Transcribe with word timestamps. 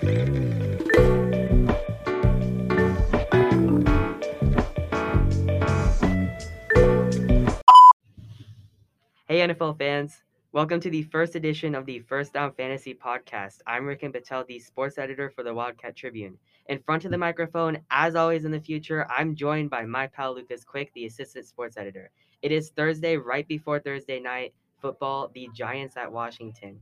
Hey, 0.00 0.08
NFL 9.28 9.78
fans. 9.78 10.22
Welcome 10.52 10.80
to 10.80 10.90
the 10.90 11.02
first 11.04 11.36
edition 11.36 11.74
of 11.74 11.86
the 11.86 12.00
First 12.00 12.32
Down 12.32 12.52
Fantasy 12.54 12.94
Podcast. 12.94 13.60
I'm 13.66 13.86
Rickon 13.86 14.10
Patel, 14.10 14.44
the 14.48 14.58
sports 14.58 14.98
editor 14.98 15.30
for 15.30 15.44
the 15.44 15.54
Wildcat 15.54 15.94
Tribune. 15.94 16.38
In 16.68 16.80
front 16.80 17.04
of 17.04 17.12
the 17.12 17.18
microphone, 17.18 17.78
as 17.90 18.16
always 18.16 18.44
in 18.44 18.50
the 18.50 18.60
future, 18.60 19.06
I'm 19.08 19.36
joined 19.36 19.70
by 19.70 19.84
my 19.84 20.08
pal 20.08 20.34
Lucas 20.34 20.64
Quick, 20.64 20.90
the 20.94 21.06
assistant 21.06 21.46
sports 21.46 21.76
editor. 21.76 22.10
It 22.42 22.50
is 22.50 22.70
Thursday, 22.70 23.16
right 23.16 23.46
before 23.46 23.78
Thursday 23.78 24.18
night 24.18 24.54
football, 24.80 25.30
the 25.34 25.48
Giants 25.54 25.96
at 25.96 26.10
Washington. 26.10 26.80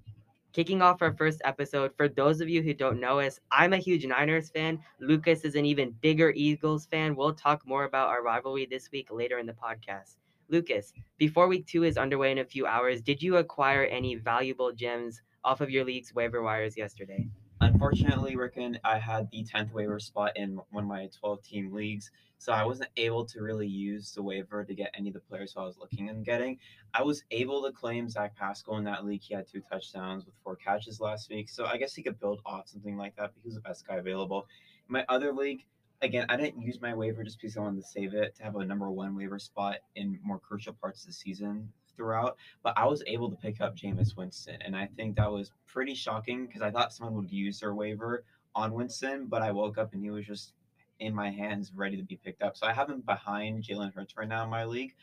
Kicking 0.52 0.82
off 0.82 1.00
our 1.00 1.14
first 1.14 1.40
episode, 1.44 1.96
for 1.96 2.08
those 2.08 2.42
of 2.42 2.48
you 2.48 2.62
who 2.62 2.74
don't 2.74 3.00
know 3.00 3.20
us, 3.20 3.40
I'm 3.50 3.72
a 3.72 3.78
huge 3.78 4.04
Niners 4.04 4.50
fan. 4.50 4.78
Lucas 5.00 5.46
is 5.46 5.54
an 5.54 5.64
even 5.64 5.94
bigger 6.02 6.30
Eagles 6.36 6.84
fan. 6.84 7.16
We'll 7.16 7.32
talk 7.32 7.66
more 7.66 7.84
about 7.84 8.10
our 8.10 8.22
rivalry 8.22 8.66
this 8.66 8.90
week 8.92 9.08
later 9.10 9.38
in 9.38 9.46
the 9.46 9.54
podcast. 9.54 10.16
Lucas, 10.50 10.92
before 11.16 11.48
week 11.48 11.66
two 11.66 11.84
is 11.84 11.96
underway 11.96 12.32
in 12.32 12.38
a 12.38 12.44
few 12.44 12.66
hours, 12.66 13.00
did 13.00 13.22
you 13.22 13.36
acquire 13.36 13.84
any 13.84 14.16
valuable 14.16 14.72
gems 14.72 15.22
off 15.42 15.62
of 15.62 15.70
your 15.70 15.86
league's 15.86 16.14
waiver 16.14 16.42
wires 16.42 16.76
yesterday? 16.76 17.26
Unfortunately, 17.62 18.34
Rickon, 18.34 18.76
I 18.82 18.98
had 18.98 19.30
the 19.30 19.44
10th 19.44 19.72
waiver 19.72 20.00
spot 20.00 20.32
in 20.34 20.58
one 20.72 20.82
of 20.82 20.88
my 20.88 21.08
12 21.20 21.44
team 21.44 21.72
leagues, 21.72 22.10
so 22.36 22.52
I 22.52 22.64
wasn't 22.64 22.90
able 22.96 23.24
to 23.26 23.40
really 23.40 23.68
use 23.68 24.10
the 24.10 24.20
waiver 24.20 24.64
to 24.64 24.74
get 24.74 24.92
any 24.98 25.10
of 25.10 25.14
the 25.14 25.20
players 25.20 25.54
I 25.56 25.62
was 25.62 25.78
looking 25.78 26.08
and 26.08 26.24
getting. 26.24 26.58
I 26.92 27.04
was 27.04 27.22
able 27.30 27.62
to 27.62 27.70
claim 27.70 28.08
Zach 28.08 28.34
Pascal 28.34 28.78
in 28.78 28.84
that 28.84 29.04
league. 29.04 29.22
He 29.22 29.34
had 29.34 29.46
two 29.46 29.62
touchdowns 29.70 30.26
with 30.26 30.34
four 30.42 30.56
catches 30.56 30.98
last 30.98 31.30
week, 31.30 31.48
so 31.48 31.64
I 31.64 31.76
guess 31.76 31.94
he 31.94 32.02
could 32.02 32.18
build 32.18 32.40
off 32.44 32.66
something 32.66 32.96
like 32.96 33.14
that 33.14 33.30
because 33.30 33.44
he 33.44 33.48
was 33.50 33.54
the 33.54 33.60
best 33.60 33.86
guy 33.86 33.94
available. 33.94 34.48
My 34.88 35.04
other 35.08 35.32
league, 35.32 35.64
again, 36.00 36.26
I 36.28 36.36
didn't 36.36 36.62
use 36.62 36.80
my 36.80 36.94
waiver 36.94 37.22
just 37.22 37.40
because 37.40 37.56
I 37.56 37.60
wanted 37.60 37.82
to 37.82 37.88
save 37.88 38.12
it 38.12 38.34
to 38.38 38.42
have 38.42 38.56
a 38.56 38.64
number 38.64 38.90
one 38.90 39.14
waiver 39.14 39.38
spot 39.38 39.76
in 39.94 40.18
more 40.24 40.40
crucial 40.40 40.72
parts 40.72 41.02
of 41.02 41.06
the 41.06 41.12
season 41.12 41.68
throughout. 42.02 42.36
But 42.62 42.74
I 42.76 42.86
was 42.86 43.02
able 43.06 43.30
to 43.30 43.36
pick 43.36 43.60
up 43.60 43.76
Jameis 43.76 44.16
Winston, 44.16 44.58
and 44.60 44.74
I 44.76 44.88
think 44.96 45.16
that 45.16 45.30
was 45.30 45.52
pretty 45.66 45.94
shocking 45.94 46.46
because 46.46 46.62
I 46.62 46.70
thought 46.70 46.92
someone 46.92 47.14
would 47.16 47.30
use 47.30 47.60
their 47.60 47.74
waiver 47.74 48.24
on 48.54 48.72
Winston, 48.72 49.26
but 49.26 49.40
I 49.40 49.52
woke 49.52 49.78
up 49.78 49.94
and 49.94 50.02
he 50.02 50.10
was 50.10 50.26
just 50.26 50.52
in 50.98 51.14
my 51.14 51.30
hands, 51.30 51.72
ready 51.74 51.96
to 51.96 52.02
be 52.02 52.16
picked 52.16 52.42
up. 52.42 52.56
So 52.56 52.66
I 52.66 52.72
have 52.72 52.90
him 52.90 53.00
behind 53.00 53.62
Jalen 53.62 53.94
Hurts 53.94 54.16
right 54.16 54.28
now 54.28 54.44
in 54.44 54.50
my 54.50 54.64
league. 54.64 54.94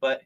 But 0.00 0.22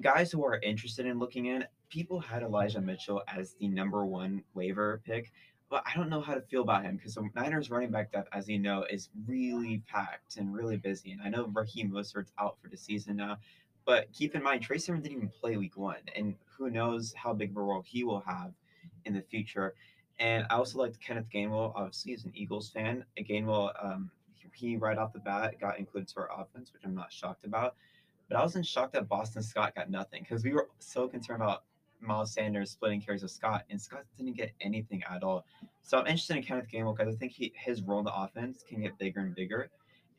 guys 0.00 0.32
who 0.32 0.44
are 0.44 0.58
interested 0.58 1.06
in 1.06 1.18
looking 1.18 1.46
in, 1.46 1.64
people 1.88 2.20
had 2.20 2.42
Elijah 2.42 2.80
Mitchell 2.80 3.22
as 3.28 3.54
the 3.54 3.68
number 3.68 4.04
one 4.04 4.42
waiver 4.54 5.02
pick 5.04 5.30
but 5.70 5.84
I 5.86 5.96
don't 5.96 6.10
know 6.10 6.20
how 6.20 6.34
to 6.34 6.40
feel 6.40 6.62
about 6.62 6.82
him 6.82 6.96
because 6.96 7.14
the 7.14 7.30
Niners 7.34 7.70
running 7.70 7.92
back 7.92 8.10
depth, 8.10 8.28
as 8.32 8.48
you 8.48 8.58
know, 8.58 8.84
is 8.90 9.08
really 9.26 9.82
packed 9.86 10.36
and 10.36 10.52
really 10.52 10.76
busy. 10.76 11.12
And 11.12 11.22
I 11.22 11.28
know 11.28 11.46
Raheem 11.46 11.92
Mostert's 11.92 12.32
out 12.40 12.58
for 12.60 12.68
the 12.68 12.76
season 12.76 13.16
now, 13.16 13.38
but 13.84 14.12
keep 14.12 14.34
in 14.34 14.42
mind, 14.42 14.62
Trey 14.62 14.78
Sermon 14.78 15.02
didn't 15.02 15.16
even 15.16 15.28
play 15.28 15.56
week 15.56 15.76
one, 15.76 16.00
and 16.14 16.34
who 16.56 16.70
knows 16.70 17.12
how 17.14 17.32
big 17.32 17.50
of 17.50 17.56
a 17.56 17.60
role 17.60 17.82
he 17.82 18.04
will 18.04 18.20
have 18.20 18.52
in 19.04 19.14
the 19.14 19.22
future. 19.22 19.74
And 20.18 20.44
I 20.50 20.56
also 20.56 20.78
liked 20.78 21.00
Kenneth 21.00 21.26
Gainwell. 21.32 21.72
Obviously, 21.74 22.12
he's 22.12 22.24
an 22.24 22.32
Eagles 22.34 22.68
fan. 22.70 23.04
Gainwell, 23.18 23.72
um, 23.82 24.10
he 24.54 24.76
right 24.76 24.98
off 24.98 25.12
the 25.12 25.18
bat 25.18 25.58
got 25.58 25.78
included 25.78 26.08
to 26.08 26.20
our 26.20 26.30
offense, 26.40 26.72
which 26.72 26.82
I'm 26.84 26.94
not 26.94 27.12
shocked 27.12 27.44
about. 27.46 27.74
But 28.28 28.38
I 28.38 28.42
wasn't 28.42 28.66
shocked 28.66 28.92
that 28.92 29.08
Boston 29.08 29.42
Scott 29.42 29.74
got 29.74 29.90
nothing 29.90 30.22
because 30.22 30.44
we 30.44 30.52
were 30.52 30.68
so 30.78 31.08
concerned 31.08 31.42
about 31.42 31.64
Miles 32.00 32.32
Sanders 32.32 32.70
splitting 32.70 33.00
carries 33.00 33.22
with 33.22 33.30
Scott, 33.30 33.64
and 33.70 33.80
Scott 33.80 34.04
didn't 34.16 34.36
get 34.36 34.52
anything 34.60 35.02
at 35.10 35.22
all. 35.22 35.44
So 35.82 35.98
I'm 35.98 36.06
interested 36.06 36.36
in 36.36 36.42
Kenneth 36.42 36.68
Gainwell 36.72 36.96
because 36.96 37.14
I 37.14 37.18
think 37.18 37.32
he, 37.32 37.52
his 37.56 37.82
role 37.82 37.98
in 38.00 38.04
the 38.04 38.14
offense 38.14 38.62
can 38.66 38.82
get 38.82 38.98
bigger 38.98 39.20
and 39.20 39.34
bigger. 39.34 39.70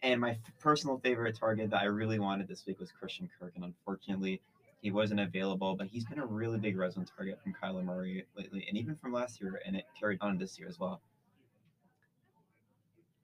And 0.03 0.19
my 0.19 0.31
f- 0.31 0.37
personal 0.59 0.97
favorite 0.99 1.37
target 1.37 1.69
that 1.69 1.81
I 1.81 1.85
really 1.85 2.19
wanted 2.19 2.47
this 2.47 2.65
week 2.65 2.79
was 2.79 2.91
Christian 2.91 3.29
Kirk, 3.39 3.53
and 3.55 3.63
unfortunately, 3.63 4.41
he 4.81 4.91
wasn't 4.91 5.19
available. 5.19 5.75
But 5.75 5.87
he's 5.87 6.05
been 6.05 6.19
a 6.19 6.25
really 6.25 6.57
big 6.57 6.77
red 6.77 6.93
zone 6.93 7.05
target 7.15 7.39
from 7.43 7.53
Kyler 7.53 7.83
Murray 7.83 8.25
lately, 8.35 8.65
and 8.67 8.77
even 8.77 8.95
from 8.95 9.13
last 9.13 9.41
year, 9.41 9.61
and 9.65 9.75
it 9.75 9.85
carried 9.99 10.19
on 10.21 10.37
this 10.37 10.57
year 10.57 10.67
as 10.67 10.79
well. 10.79 11.01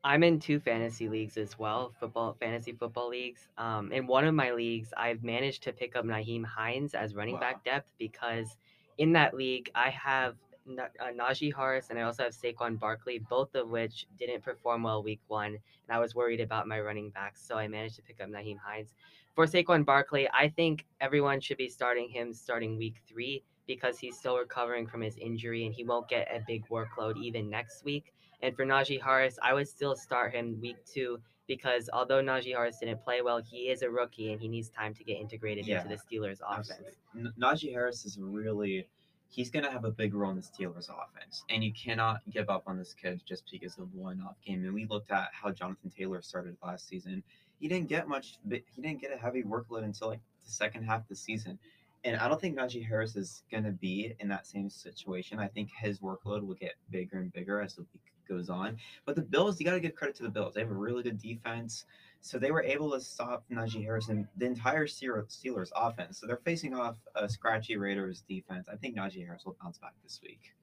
I'm 0.03 0.23
in 0.23 0.39
two 0.39 0.59
fantasy 0.59 1.09
leagues 1.09 1.37
as 1.37 1.59
well, 1.59 1.91
football 1.99 2.37
fantasy 2.39 2.71
football 2.71 3.09
leagues. 3.09 3.49
Um, 3.57 3.91
in 3.91 4.07
one 4.07 4.25
of 4.25 4.33
my 4.33 4.51
leagues, 4.51 4.93
I've 4.95 5.23
managed 5.23 5.63
to 5.63 5.73
pick 5.73 5.95
up 5.95 6.05
Nyheim 6.05 6.45
Hines 6.45 6.93
as 6.93 7.15
running 7.15 7.33
wow. 7.33 7.41
back 7.41 7.65
depth 7.65 7.91
because 7.97 8.55
in 8.97 9.11
that 9.13 9.33
league 9.33 9.69
I 9.75 9.89
have 9.89 10.35
uh, 10.69 11.11
Najee 11.13 11.55
Harris 11.55 11.89
and 11.89 11.99
I 11.99 12.03
also 12.03 12.23
have 12.23 12.33
Saquon 12.33 12.79
Barkley, 12.79 13.19
both 13.29 13.55
of 13.55 13.69
which 13.69 14.07
didn't 14.17 14.43
perform 14.43 14.83
well 14.83 15.03
week 15.03 15.21
one, 15.27 15.53
and 15.53 15.59
I 15.89 15.99
was 15.99 16.15
worried 16.15 16.41
about 16.41 16.67
my 16.67 16.79
running 16.79 17.09
backs, 17.09 17.41
so 17.45 17.57
I 17.57 17.67
managed 17.67 17.95
to 17.97 18.01
pick 18.01 18.21
up 18.21 18.29
Nyheim 18.29 18.57
Hines. 18.57 18.93
For 19.35 19.45
Saquon 19.45 19.85
Barkley, 19.85 20.27
I 20.33 20.49
think 20.49 20.85
everyone 20.99 21.39
should 21.39 21.57
be 21.57 21.69
starting 21.69 22.09
him 22.09 22.33
starting 22.33 22.77
week 22.77 23.01
three 23.07 23.43
because 23.67 23.99
he's 23.99 24.17
still 24.17 24.37
recovering 24.37 24.87
from 24.87 25.01
his 25.01 25.17
injury 25.17 25.65
and 25.65 25.75
he 25.75 25.83
won't 25.83 26.07
get 26.07 26.27
a 26.33 26.41
big 26.47 26.67
workload 26.69 27.17
even 27.21 27.49
next 27.49 27.83
week. 27.83 28.13
And 28.41 28.55
for 28.55 28.65
Najee 28.65 29.01
Harris, 29.01 29.37
I 29.43 29.53
would 29.53 29.67
still 29.67 29.95
start 29.95 30.33
him 30.33 30.59
week 30.61 30.77
two 30.85 31.19
because 31.47 31.89
although 31.93 32.21
Najee 32.21 32.53
Harris 32.53 32.79
didn't 32.79 33.03
play 33.03 33.21
well, 33.21 33.41
he 33.41 33.69
is 33.69 33.81
a 33.81 33.89
rookie 33.89 34.31
and 34.31 34.41
he 34.41 34.47
needs 34.47 34.69
time 34.69 34.93
to 34.95 35.03
get 35.03 35.17
integrated 35.17 35.67
yeah, 35.67 35.83
into 35.83 35.89
the 35.89 35.95
Steelers 35.95 36.39
offense. 36.47 36.97
N- 37.15 37.33
Najee 37.39 37.71
Harris 37.71 38.05
is 38.05 38.17
really 38.19 38.87
he's 39.29 39.49
going 39.49 39.65
to 39.65 39.71
have 39.71 39.85
a 39.85 39.91
big 39.91 40.13
role 40.13 40.31
in 40.31 40.37
the 40.37 40.41
Steelers 40.41 40.89
offense, 40.89 41.43
and 41.49 41.63
you 41.63 41.73
cannot 41.73 42.21
give 42.31 42.49
up 42.49 42.63
on 42.67 42.77
this 42.77 42.93
kid 42.93 43.21
just 43.25 43.43
because 43.51 43.77
of 43.77 43.93
one 43.93 44.21
off 44.27 44.35
game. 44.45 44.63
And 44.63 44.73
we 44.73 44.85
looked 44.85 45.11
at 45.11 45.29
how 45.31 45.51
Jonathan 45.51 45.89
Taylor 45.89 46.21
started 46.21 46.57
last 46.63 46.87
season. 46.87 47.23
He 47.59 47.67
didn't 47.67 47.89
get 47.89 48.07
much. 48.07 48.37
He 48.49 48.81
didn't 48.81 49.01
get 49.01 49.13
a 49.13 49.17
heavy 49.17 49.43
workload 49.43 49.83
until 49.83 50.09
like 50.09 50.21
the 50.45 50.51
second 50.51 50.83
half 50.83 51.01
of 51.01 51.07
the 51.07 51.15
season. 51.15 51.59
And 52.03 52.15
I 52.17 52.27
don't 52.27 52.39
think 52.39 52.57
Najee 52.57 52.87
Harris 52.87 53.15
is 53.15 53.43
going 53.51 53.63
to 53.63 53.71
be 53.71 54.13
in 54.19 54.27
that 54.29 54.45
same 54.45 54.69
situation. 54.69 55.39
I 55.39 55.47
think 55.47 55.69
his 55.77 55.99
workload 55.99 56.45
will 56.45 56.55
get 56.55 56.75
bigger 56.91 57.17
and 57.17 57.33
bigger 57.33 57.59
as 57.61 57.75
the 57.75 57.81
week 57.81 58.03
goes 58.29 58.49
on. 58.49 58.77
But 59.05 59.15
the 59.15 59.23
Bills, 59.23 59.59
you 59.59 59.65
got 59.65 59.73
to 59.73 59.79
give 59.79 59.95
credit 59.95 60.15
to 60.17 60.23
the 60.23 60.29
Bills. 60.29 60.53
They 60.53 60.61
have 60.61 60.71
a 60.71 60.75
really 60.75 61.03
good 61.03 61.17
defense. 61.17 61.85
So 62.21 62.37
they 62.37 62.51
were 62.51 62.63
able 62.63 62.91
to 62.91 62.99
stop 62.99 63.45
Najee 63.51 63.83
Harris 63.83 64.09
and 64.09 64.27
the 64.35 64.45
entire 64.45 64.85
Steelers 64.85 65.69
offense. 65.75 66.19
So 66.19 66.27
they're 66.27 66.41
facing 66.43 66.73
off 66.73 66.97
a 67.15 67.29
scratchy 67.29 67.77
Raiders 67.77 68.23
defense. 68.27 68.67
I 68.71 68.75
think 68.75 68.97
Najee 68.97 69.25
Harris 69.25 69.45
will 69.45 69.55
bounce 69.61 69.77
back 69.77 69.93
this 70.03 70.19
week. 70.21 70.53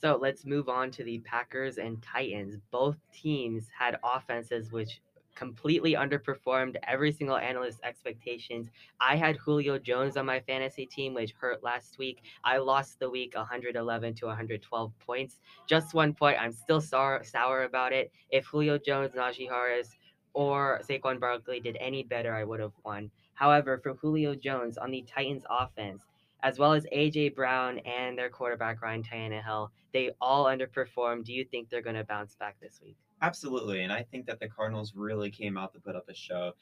So 0.00 0.18
let's 0.20 0.46
move 0.46 0.68
on 0.68 0.90
to 0.92 1.04
the 1.04 1.18
Packers 1.20 1.78
and 1.78 2.02
Titans. 2.02 2.56
Both 2.70 2.96
teams 3.12 3.68
had 3.78 3.98
offenses 4.02 4.72
which 4.72 5.00
completely 5.36 5.92
underperformed 5.92 6.76
every 6.86 7.12
single 7.12 7.36
analyst's 7.36 7.80
expectations. 7.84 8.68
I 9.00 9.16
had 9.16 9.36
Julio 9.36 9.78
Jones 9.78 10.16
on 10.16 10.26
my 10.26 10.40
fantasy 10.40 10.86
team, 10.86 11.14
which 11.14 11.32
hurt 11.38 11.62
last 11.62 11.98
week. 11.98 12.22
I 12.44 12.58
lost 12.58 12.98
the 12.98 13.08
week 13.08 13.34
111 13.36 14.14
to 14.14 14.26
112 14.26 14.92
points. 14.98 15.38
Just 15.68 15.94
one 15.94 16.14
point. 16.14 16.36
I'm 16.40 16.52
still 16.52 16.80
sour, 16.80 17.22
sour 17.22 17.62
about 17.62 17.92
it. 17.92 18.10
If 18.30 18.46
Julio 18.46 18.76
Jones, 18.76 19.12
Najee 19.12 19.48
Harris, 19.48 19.96
or 20.32 20.80
Saquon 20.88 21.20
Barkley 21.20 21.60
did 21.60 21.76
any 21.80 22.02
better, 22.02 22.34
I 22.34 22.44
would 22.44 22.60
have 22.60 22.72
won. 22.84 23.10
However, 23.34 23.78
for 23.78 23.94
Julio 23.94 24.34
Jones 24.34 24.76
on 24.76 24.90
the 24.90 25.02
Titans 25.02 25.44
offense, 25.48 26.04
as 26.42 26.58
well 26.58 26.72
as 26.72 26.86
AJ 26.92 27.34
Brown 27.34 27.78
and 27.80 28.16
their 28.16 28.30
quarterback 28.30 28.82
Ryan 28.82 29.02
Tannehill, 29.02 29.70
they 29.92 30.10
all 30.20 30.44
underperformed. 30.44 31.24
Do 31.24 31.32
you 31.32 31.44
think 31.44 31.68
they're 31.68 31.82
going 31.82 31.96
to 31.96 32.04
bounce 32.04 32.34
back 32.34 32.56
this 32.60 32.80
week? 32.82 32.96
Absolutely. 33.22 33.82
And 33.82 33.92
I 33.92 34.02
think 34.02 34.26
that 34.26 34.40
the 34.40 34.48
Cardinals 34.48 34.94
really 34.94 35.30
came 35.30 35.58
out 35.58 35.72
to 35.74 35.80
put 35.80 35.96
up 35.96 36.08
a 36.08 36.14
show. 36.14 36.52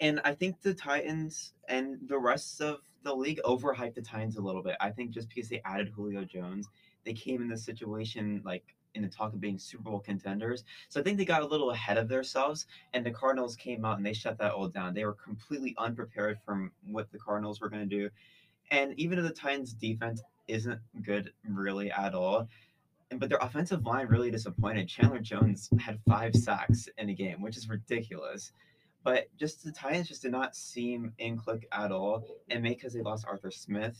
And 0.00 0.20
I 0.24 0.34
think 0.34 0.60
the 0.62 0.74
Titans 0.74 1.52
and 1.68 1.98
the 2.08 2.18
rest 2.18 2.60
of 2.60 2.78
the 3.04 3.14
league 3.14 3.40
overhyped 3.44 3.94
the 3.94 4.02
Titans 4.02 4.36
a 4.36 4.40
little 4.40 4.62
bit. 4.62 4.76
I 4.80 4.90
think 4.90 5.10
just 5.10 5.28
because 5.28 5.48
they 5.48 5.60
added 5.64 5.90
Julio 5.94 6.24
Jones, 6.24 6.68
they 7.04 7.12
came 7.12 7.42
in 7.42 7.48
this 7.48 7.64
situation 7.64 8.42
like 8.44 8.64
in 8.94 9.02
the 9.02 9.08
talk 9.08 9.32
of 9.32 9.40
being 9.40 9.58
Super 9.58 9.84
Bowl 9.84 10.00
contenders. 10.00 10.64
So 10.88 11.00
I 11.00 11.02
think 11.02 11.18
they 11.18 11.24
got 11.24 11.42
a 11.42 11.46
little 11.46 11.70
ahead 11.70 11.98
of 11.98 12.08
themselves, 12.08 12.66
and 12.92 13.04
the 13.04 13.10
Cardinals 13.10 13.56
came 13.56 13.84
out 13.84 13.96
and 13.96 14.06
they 14.06 14.12
shut 14.12 14.38
that 14.38 14.52
all 14.52 14.68
down. 14.68 14.94
They 14.94 15.04
were 15.04 15.14
completely 15.14 15.74
unprepared 15.78 16.38
from 16.44 16.72
what 16.86 17.10
the 17.12 17.18
Cardinals 17.18 17.60
were 17.60 17.68
going 17.68 17.88
to 17.88 17.96
do. 17.96 18.10
And 18.70 18.98
even 18.98 19.18
if 19.18 19.24
the 19.24 19.32
Titans' 19.32 19.72
defense 19.72 20.22
isn't 20.48 20.80
good 21.02 21.32
really 21.48 21.90
at 21.90 22.14
all, 22.14 22.48
but 23.18 23.28
their 23.28 23.38
offensive 23.38 23.84
line 23.84 24.06
really 24.06 24.30
disappointed. 24.30 24.88
Chandler 24.88 25.18
Jones 25.18 25.68
had 25.80 25.98
five 26.08 26.34
sacks 26.34 26.88
in 26.98 27.08
a 27.08 27.14
game, 27.14 27.42
which 27.42 27.56
is 27.56 27.68
ridiculous. 27.68 28.52
But 29.02 29.26
just 29.36 29.64
the 29.64 29.72
Titans 29.72 30.08
just 30.08 30.22
did 30.22 30.32
not 30.32 30.54
seem 30.54 31.12
in 31.18 31.36
click 31.36 31.66
at 31.72 31.90
all, 31.90 32.24
and 32.50 32.62
because 32.62 32.92
they 32.92 33.00
lost 33.00 33.26
Arthur 33.26 33.50
Smith 33.50 33.98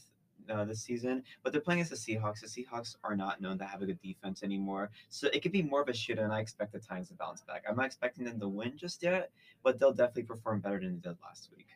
uh, 0.51 0.65
this 0.65 0.83
season. 0.83 1.23
But 1.43 1.53
they're 1.53 1.61
playing 1.61 1.81
against 1.81 2.05
the 2.05 2.17
Seahawks. 2.17 2.41
The 2.41 2.47
Seahawks 2.47 2.97
are 3.05 3.17
not 3.17 3.41
known 3.41 3.59
to 3.59 3.65
have 3.65 3.83
a 3.83 3.87
good 3.87 4.01
defense 4.03 4.43
anymore, 4.43 4.91
so 5.09 5.29
it 5.33 5.43
could 5.43 5.53
be 5.53 5.63
more 5.63 5.83
of 5.83 5.89
a 5.89 5.93
shootout. 5.93 6.25
And 6.25 6.33
I 6.33 6.41
expect 6.41 6.73
the 6.73 6.79
Titans 6.79 7.09
to 7.09 7.15
bounce 7.15 7.43
back. 7.43 7.65
I'm 7.69 7.77
not 7.77 7.87
expecting 7.87 8.25
them 8.25 8.41
to 8.41 8.49
win 8.49 8.77
just 8.77 9.03
yet, 9.03 9.31
but 9.63 9.79
they'll 9.79 9.93
definitely 9.93 10.25
perform 10.25 10.61
better 10.61 10.81
than 10.81 11.01
they 11.01 11.09
did 11.09 11.17
last 11.23 11.51
week. 11.57 11.69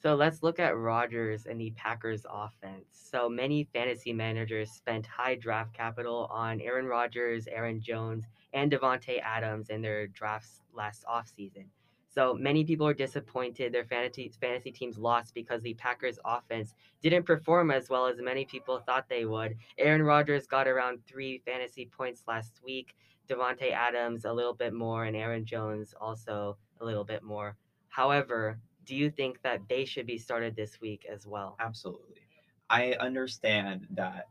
So 0.00 0.14
let's 0.14 0.44
look 0.44 0.60
at 0.60 0.76
Rodgers 0.76 1.46
and 1.46 1.60
the 1.60 1.72
Packers 1.72 2.24
offense. 2.30 2.86
So 2.92 3.28
many 3.28 3.64
fantasy 3.64 4.12
managers 4.12 4.70
spent 4.70 5.04
high 5.06 5.34
draft 5.34 5.74
capital 5.74 6.28
on 6.30 6.60
Aaron 6.60 6.86
Rodgers, 6.86 7.48
Aaron 7.48 7.80
Jones, 7.80 8.24
and 8.52 8.70
Davante 8.70 9.20
Adams 9.20 9.70
in 9.70 9.82
their 9.82 10.06
drafts 10.06 10.60
last 10.72 11.04
offseason. 11.04 11.64
So 12.08 12.34
many 12.34 12.64
people 12.64 12.86
are 12.86 12.94
disappointed 12.94 13.72
their 13.72 13.84
fantasy 13.84 14.32
fantasy 14.40 14.72
teams 14.72 14.98
lost 14.98 15.34
because 15.34 15.62
the 15.62 15.74
Packers 15.74 16.18
offense 16.24 16.74
didn't 17.02 17.24
perform 17.24 17.70
as 17.70 17.88
well 17.88 18.06
as 18.06 18.18
many 18.20 18.44
people 18.44 18.78
thought 18.78 19.08
they 19.08 19.24
would. 19.24 19.56
Aaron 19.76 20.02
Rodgers 20.02 20.46
got 20.46 20.66
around 20.66 21.00
3 21.06 21.38
fantasy 21.44 21.86
points 21.86 22.24
last 22.26 22.60
week. 22.64 22.94
Davante 23.28 23.72
Adams 23.72 24.24
a 24.24 24.32
little 24.32 24.54
bit 24.54 24.72
more 24.72 25.04
and 25.04 25.14
Aaron 25.14 25.44
Jones 25.44 25.94
also 26.00 26.56
a 26.80 26.84
little 26.84 27.04
bit 27.04 27.22
more. 27.22 27.56
However, 27.88 28.58
do 28.86 28.96
you 28.96 29.10
think 29.10 29.42
that 29.42 29.60
they 29.68 29.84
should 29.84 30.06
be 30.06 30.16
started 30.16 30.56
this 30.56 30.80
week 30.80 31.06
as 31.12 31.26
well? 31.26 31.56
Absolutely. 31.60 32.22
I 32.70 32.92
understand 32.94 33.86
that 33.90 34.28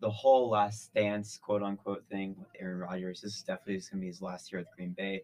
the 0.00 0.10
whole 0.10 0.48
last 0.48 0.84
stance, 0.84 1.36
quote 1.36 1.62
unquote, 1.62 2.04
thing 2.10 2.34
with 2.38 2.48
Aaron 2.58 2.78
Rodgers, 2.78 3.20
this 3.20 3.36
is 3.36 3.42
definitely 3.42 3.74
going 3.74 3.82
to 3.82 3.96
be 3.96 4.06
his 4.06 4.22
last 4.22 4.50
year 4.50 4.60
with 4.60 4.68
Green 4.74 4.94
Bay. 4.96 5.22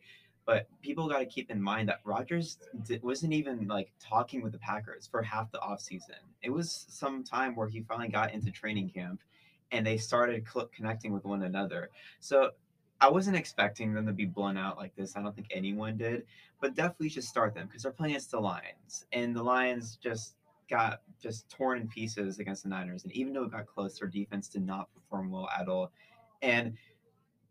But 0.49 0.67
people 0.81 1.11
got 1.11 1.19
to 1.19 1.27
keep 1.27 1.50
in 1.50 1.61
mind 1.61 1.91
that 1.91 2.00
Rodgers 2.05 2.56
wasn't 3.03 3.35
even 3.35 3.69
like 3.69 3.93
talking 4.00 4.43
with 4.43 4.53
the 4.53 4.59
Packers 4.59 5.06
for 5.06 5.21
half 5.21 5.53
the 5.53 5.59
offseason. 5.59 6.23
It 6.41 6.49
was 6.49 6.87
some 6.89 7.23
time 7.23 7.55
where 7.55 7.69
he 7.69 7.83
finally 7.83 8.09
got 8.09 8.33
into 8.33 8.50
training 8.50 8.89
camp 8.89 9.21
and 9.73 9.87
they 9.87 9.99
started 9.99 10.47
cl- 10.50 10.71
connecting 10.75 11.12
with 11.12 11.27
one 11.27 11.43
another. 11.43 11.91
So 12.21 12.53
I 12.99 13.11
wasn't 13.11 13.37
expecting 13.37 13.93
them 13.93 14.06
to 14.06 14.12
be 14.15 14.25
blown 14.25 14.56
out 14.56 14.79
like 14.79 14.97
this. 14.97 15.19
I 15.19 15.23
don't 15.23 15.37
think 15.37 15.49
anyone 15.50 15.99
did, 15.99 16.25
but 16.62 16.75
definitely 16.75 17.11
should 17.11 17.25
start 17.25 17.55
them 17.55 17.67
because 17.67 17.83
they're 17.83 17.93
playing 17.93 18.15
against 18.15 18.31
the 18.31 18.41
Lions, 18.41 19.05
and 19.12 19.37
the 19.37 19.43
Lions 19.43 19.99
just 20.03 20.37
got 20.71 21.03
just 21.23 21.51
torn 21.51 21.83
in 21.83 21.89
pieces 21.89 22.39
against 22.39 22.62
the 22.62 22.71
Niners. 22.71 23.05
And 23.05 23.12
even 23.12 23.35
though 23.35 23.44
it 23.44 23.53
got 23.53 23.67
close, 23.67 23.99
their 23.99 24.09
defense 24.09 24.49
did 24.49 24.65
not 24.65 24.89
perform 24.94 25.31
well 25.31 25.51
at 25.61 25.69
all. 25.69 25.93
And 26.41 26.79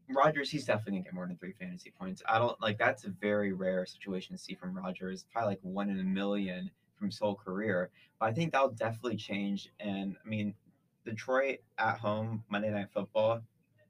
Rodgers, 0.09 0.49
he's 0.49 0.65
definitely 0.65 0.93
gonna 0.93 1.03
get 1.03 1.13
more 1.13 1.27
than 1.27 1.37
three 1.37 1.53
fantasy 1.53 1.91
points. 1.99 2.21
I 2.27 2.37
don't 2.37 2.59
like 2.61 2.77
that's 2.77 3.03
a 3.05 3.09
very 3.09 3.51
rare 3.51 3.85
situation 3.85 4.35
to 4.35 4.41
see 4.41 4.55
from 4.55 4.75
Rodgers, 4.75 5.25
probably 5.31 5.51
like 5.51 5.59
one 5.61 5.89
in 5.89 5.99
a 5.99 6.03
million 6.03 6.71
from 6.97 7.07
his 7.07 7.19
whole 7.19 7.35
career. 7.35 7.89
But 8.19 8.27
I 8.27 8.33
think 8.33 8.53
that'll 8.53 8.69
definitely 8.69 9.17
change. 9.17 9.69
And 9.79 10.15
I 10.23 10.27
mean, 10.27 10.53
Detroit 11.05 11.59
at 11.77 11.97
home, 11.99 12.43
Monday 12.49 12.69
Night 12.69 12.89
Football, 12.93 13.41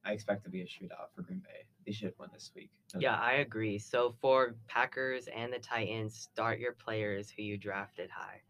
I 0.05 0.11
expect 0.11 0.43
to 0.45 0.49
be 0.49 0.61
a 0.61 0.65
shootout 0.65 1.09
for 1.15 1.21
Green 1.21 1.39
Bay. 1.39 1.65
They 1.85 1.91
should 1.91 2.13
win 2.19 2.29
this 2.33 2.51
week. 2.55 2.69
Yeah, 2.97 3.15
I 3.15 3.33
agree. 3.35 3.79
So 3.79 4.15
for 4.21 4.55
Packers 4.67 5.27
and 5.33 5.51
the 5.53 5.59
Titans, 5.59 6.15
start 6.15 6.59
your 6.59 6.73
players 6.73 7.29
who 7.29 7.43
you 7.43 7.57
drafted 7.57 8.09
high. 8.09 8.41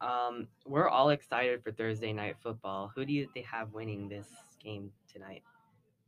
Um, 0.00 0.48
we're 0.66 0.88
all 0.88 1.10
excited 1.10 1.62
for 1.62 1.70
Thursday 1.70 2.12
night 2.12 2.36
football. 2.42 2.90
Who 2.94 3.04
do 3.04 3.12
you 3.12 3.22
think 3.24 3.34
they 3.34 3.42
have 3.42 3.72
winning 3.72 4.08
this 4.08 4.28
game 4.62 4.90
tonight? 5.10 5.44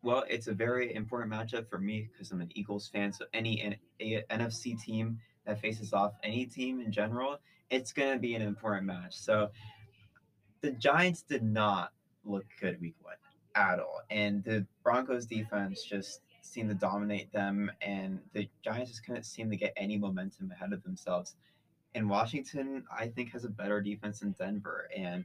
Well, 0.05 0.25
it's 0.29 0.49
a 0.49 0.53
very 0.53 0.95
important 0.95 1.33
matchup 1.33 1.67
for 1.67 1.79
me 1.79 2.11
because 2.13 2.31
I'm 2.31 2.43
an 2.43 2.51
Eagles 2.55 2.89
fan. 2.89 3.11
So 3.11 3.25
any 3.33 3.63
N- 3.63 3.77
a- 4.01 4.23
NFC 4.31 4.79
team 4.79 5.19
that 5.47 5.59
faces 5.59 5.95
off 5.95 6.13
any 6.23 6.45
team 6.45 6.79
in 6.83 6.93
general, 6.93 7.39
it's 7.71 7.91
going 7.91 8.13
to 8.13 8.19
be 8.19 8.35
an 8.35 8.43
important 8.43 8.85
match. 8.85 9.15
So 9.15 9.51
the 10.61 10.73
Giants 10.73 11.23
did 11.23 11.43
not 11.43 11.93
look 12.23 12.45
good 12.61 12.79
week 12.83 12.97
one 13.01 13.15
at 13.55 13.81
all, 13.81 14.03
and 14.11 14.45
the 14.45 14.67
Broncos 14.83 15.25
defense 15.25 15.83
just 15.83 16.21
seemed 16.43 16.69
to 16.69 16.75
dominate 16.75 17.33
them, 17.33 17.71
and 17.81 18.21
the 18.35 18.47
Giants 18.63 18.91
just 18.91 19.07
couldn't 19.07 19.25
seem 19.25 19.49
to 19.49 19.57
get 19.57 19.73
any 19.75 19.97
momentum 19.97 20.51
ahead 20.51 20.75
of 20.75 20.83
themselves. 20.83 21.37
And 21.95 22.11
Washington, 22.11 22.85
I 22.95 23.09
think, 23.09 23.33
has 23.33 23.47
a 23.47 23.49
better 23.49 23.81
defense 23.81 24.21
than 24.21 24.33
Denver, 24.33 24.91
and 24.95 25.25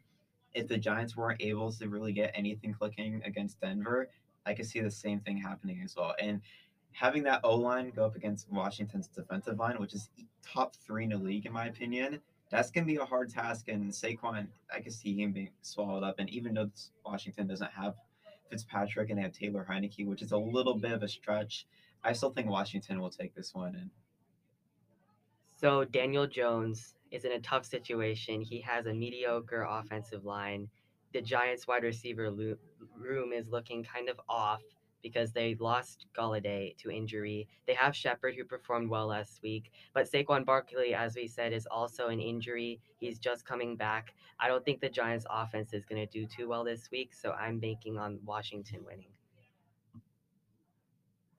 if 0.53 0.69
the 0.69 0.77
Giants 0.77 1.17
weren't 1.17 1.41
able 1.41 1.69
to 1.73 1.89
really 1.89 2.13
get 2.13 2.31
anything 2.33 2.73
clicking 2.73 3.21
against 3.25 3.59
Denver, 3.59 4.09
I 4.45 4.53
could 4.53 4.65
see 4.65 4.79
the 4.79 4.91
same 4.91 5.19
thing 5.19 5.37
happening 5.37 5.81
as 5.83 5.95
well. 5.95 6.15
And 6.21 6.41
having 6.91 7.23
that 7.23 7.41
O 7.43 7.55
line 7.55 7.91
go 7.95 8.05
up 8.05 8.15
against 8.15 8.51
Washington's 8.51 9.07
defensive 9.07 9.59
line, 9.59 9.79
which 9.79 9.93
is 9.93 10.09
top 10.45 10.75
three 10.75 11.03
in 11.03 11.11
the 11.11 11.17
league, 11.17 11.45
in 11.45 11.53
my 11.53 11.67
opinion, 11.67 12.19
that's 12.49 12.71
going 12.71 12.85
to 12.85 12.91
be 12.91 12.99
a 12.99 13.05
hard 13.05 13.29
task. 13.29 13.67
And 13.67 13.91
Saquon, 13.91 14.47
I 14.73 14.79
can 14.79 14.91
see 14.91 15.15
him 15.21 15.31
being 15.31 15.51
swallowed 15.61 16.03
up. 16.03 16.15
And 16.19 16.29
even 16.29 16.53
though 16.53 16.69
Washington 17.05 17.47
doesn't 17.47 17.71
have 17.71 17.95
Fitzpatrick 18.49 19.09
and 19.09 19.19
they 19.19 19.23
have 19.23 19.33
Taylor 19.33 19.65
Heinicke, 19.69 20.07
which 20.07 20.21
is 20.21 20.31
a 20.31 20.37
little 20.37 20.75
bit 20.75 20.91
of 20.91 21.03
a 21.03 21.07
stretch, 21.07 21.67
I 22.03 22.13
still 22.13 22.31
think 22.31 22.49
Washington 22.49 22.99
will 22.99 23.09
take 23.09 23.35
this 23.35 23.53
one. 23.53 23.75
And 23.75 23.89
so 25.57 25.85
Daniel 25.85 26.25
Jones 26.25 26.95
is 27.11 27.25
in 27.25 27.33
a 27.33 27.39
tough 27.39 27.65
situation. 27.65 28.41
He 28.41 28.61
has 28.61 28.85
a 28.85 28.93
mediocre 28.93 29.65
offensive 29.69 30.25
line. 30.25 30.69
The 31.13 31.21
Giants 31.21 31.67
wide 31.67 31.83
receiver 31.83 32.31
room 32.95 33.33
is 33.33 33.47
looking 33.49 33.83
kind 33.83 34.09
of 34.09 34.19
off 34.29 34.61
because 35.01 35.31
they 35.31 35.55
lost 35.59 36.05
Golladay 36.15 36.75
to 36.77 36.91
injury. 36.91 37.47
They 37.67 37.73
have 37.73 37.95
Shepard, 37.95 38.35
who 38.35 38.43
performed 38.43 38.89
well 38.89 39.07
last 39.07 39.41
week, 39.41 39.71
but 39.93 40.11
Saquon 40.11 40.45
Barkley, 40.45 40.93
as 40.93 41.15
we 41.15 41.27
said, 41.27 41.53
is 41.53 41.67
also 41.69 42.07
an 42.07 42.19
injury. 42.19 42.79
He's 42.97 43.17
just 43.17 43.45
coming 43.45 43.75
back. 43.75 44.13
I 44.39 44.47
don't 44.47 44.63
think 44.63 44.81
the 44.81 44.89
Giants' 44.89 45.25
offense 45.29 45.73
is 45.73 45.85
going 45.85 46.05
to 46.05 46.11
do 46.11 46.25
too 46.25 46.47
well 46.47 46.63
this 46.63 46.89
week, 46.91 47.13
so 47.13 47.31
I'm 47.31 47.59
banking 47.59 47.97
on 47.97 48.19
Washington 48.25 48.83
winning. 48.85 49.11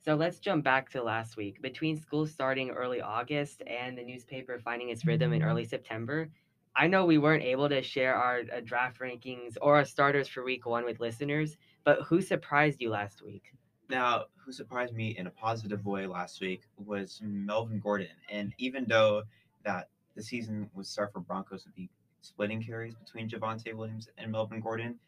So 0.03 0.15
let's 0.15 0.39
jump 0.39 0.65
back 0.65 0.89
to 0.91 1.03
last 1.03 1.37
week. 1.37 1.61
Between 1.61 1.97
school 1.99 2.27
starting 2.27 2.71
early 2.71 3.03
August 3.03 3.63
and 3.67 3.99
the 3.99 4.03
newspaper 4.03 4.59
finding 4.59 4.89
its 4.89 5.05
rhythm 5.05 5.35
in 5.35 5.43
early 5.43 5.65
September, 5.65 6.31
I 6.77 6.87
know 6.87 7.05
we 7.05 7.19
weren't 7.19 7.43
able 7.43 7.69
to 7.69 7.83
share 7.83 8.15
our 8.15 8.41
uh, 8.41 8.61
draft 8.65 9.01
rankings 9.01 9.57
or 9.61 9.77
our 9.77 9.85
starters 9.85 10.29
for 10.29 10.45
week 10.45 10.67
one 10.67 10.85
with 10.85 11.01
listeners, 11.01 11.57
but 11.85 12.03
who 12.03 12.21
surprised 12.23 12.81
you 12.81 12.91
last 12.91 13.23
week? 13.23 13.53
Now, 13.89 14.27
who 14.37 14.53
surprised 14.53 14.95
me 14.95 15.17
in 15.19 15.27
a 15.27 15.31
positive 15.31 15.85
way 15.85 16.07
last 16.07 16.41
week 16.41 16.63
was 16.77 17.21
Melvin 17.23 17.81
Gordon. 17.81 18.09
And 18.31 18.55
even 18.59 18.87
though 18.89 19.25
that 19.65 19.89
the 20.15 20.23
season 20.23 20.71
would 20.75 20.87
start 20.87 21.13
for 21.13 21.21
Broncos 21.21 21.65
would 21.65 21.75
be 21.75 21.91
splitting 22.21 22.63
carries 22.63 22.95
between 22.95 23.29
Javonte 23.29 23.75
Williams 23.75 24.09
and 24.17 24.31
Melvin 24.31 24.61
Gordon, 24.61 24.99